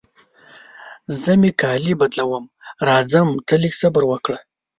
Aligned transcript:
زه 1.21 1.31
مې 1.41 1.51
کالي 1.61 1.93
بدلوم، 2.01 2.45
راځم 2.87 3.27
ته 3.47 3.53
لږ 3.61 3.73
صبر 3.81 4.03
وکړه. 4.07 4.39